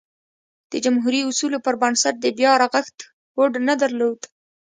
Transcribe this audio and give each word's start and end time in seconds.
د 0.71 0.73
جمهوري 0.85 1.21
اصولو 1.29 1.57
پربنسټ 1.65 2.15
د 2.21 2.25
بیا 2.39 2.51
رغښت 2.61 2.97
هوډ 3.35 3.51
نه 3.67 3.73
درلود. 3.81 4.19